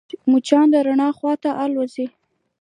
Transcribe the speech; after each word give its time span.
مچان 0.31 0.65
د 0.73 0.75
رڼا 0.87 1.09
خواته 1.17 1.49
الوزي 1.63 2.05